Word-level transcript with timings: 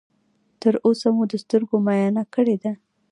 تر 0.61 0.73
اوسه 0.85 1.07
مو 1.15 1.23
د 1.31 1.33
سترګو 1.43 1.75
معاینه 1.85 2.23
کړې 2.33 2.55
ده؟ 2.63 2.71